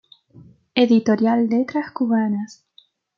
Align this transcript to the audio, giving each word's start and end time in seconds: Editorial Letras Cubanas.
Editorial 0.73 1.47
Letras 1.47 1.91
Cubanas. 1.93 2.65